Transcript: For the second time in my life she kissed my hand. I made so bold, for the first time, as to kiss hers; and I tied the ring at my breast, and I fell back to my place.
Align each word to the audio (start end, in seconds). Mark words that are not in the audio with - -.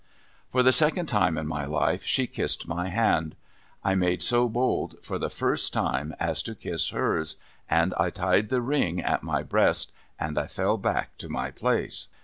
For 0.51 0.63
the 0.63 0.71
second 0.71 1.05
time 1.05 1.37
in 1.37 1.45
my 1.45 1.63
life 1.63 2.01
she 2.03 2.25
kissed 2.25 2.67
my 2.67 2.89
hand. 2.89 3.35
I 3.83 3.93
made 3.93 4.23
so 4.23 4.49
bold, 4.49 4.95
for 5.03 5.19
the 5.19 5.29
first 5.29 5.73
time, 5.73 6.15
as 6.19 6.41
to 6.41 6.55
kiss 6.55 6.89
hers; 6.89 7.35
and 7.69 7.93
I 7.95 8.09
tied 8.09 8.49
the 8.49 8.61
ring 8.61 8.99
at 8.99 9.21
my 9.21 9.43
breast, 9.43 9.91
and 10.19 10.39
I 10.39 10.47
fell 10.47 10.77
back 10.79 11.19
to 11.19 11.29
my 11.29 11.51
place. 11.51 12.07